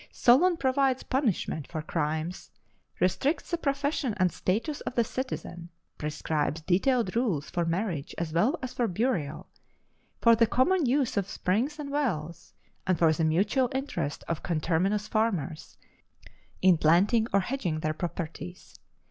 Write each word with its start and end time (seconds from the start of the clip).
Solon 0.11 0.57
provides 0.57 1.03
punishment 1.03 1.67
for 1.67 1.83
crimes, 1.83 2.49
restricts 2.99 3.51
the 3.51 3.57
profession 3.59 4.15
and 4.17 4.31
status 4.31 4.81
of 4.81 4.95
the 4.95 5.03
citizen, 5.03 5.69
prescribes 5.99 6.61
detailed 6.61 7.15
rules 7.15 7.51
for 7.51 7.65
marriage 7.65 8.15
as 8.17 8.33
well 8.33 8.57
as 8.63 8.73
for 8.73 8.87
burial, 8.87 9.47
for 10.19 10.35
the 10.35 10.47
common 10.47 10.87
use 10.87 11.17
of 11.17 11.29
springs 11.29 11.77
and 11.77 11.91
wells, 11.91 12.55
and 12.87 12.97
for 12.97 13.13
the 13.13 13.23
mutual 13.23 13.69
interest 13.75 14.23
of 14.27 14.41
conterminous 14.41 15.07
farmers 15.07 15.77
in 16.63 16.79
planting 16.79 17.27
or 17.31 17.41
hedging 17.41 17.81
their 17.81 17.93
properties. 17.93 18.79